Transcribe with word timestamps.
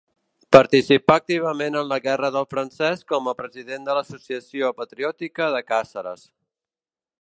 Participà 0.55 1.17
activament 1.21 1.77
en 1.81 1.91
la 1.91 1.99
guerra 2.07 2.31
del 2.37 2.49
francès 2.55 3.05
com 3.13 3.29
a 3.33 3.37
president 3.45 3.87
de 3.91 3.99
l'Associació 4.01 4.75
Patriòtica 4.81 5.55
de 5.59 5.67
Càceres. 5.73 6.31